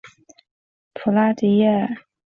[0.95, 1.87] 普拉迪耶尔。